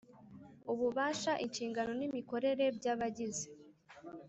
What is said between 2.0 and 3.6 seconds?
imikorere by abagize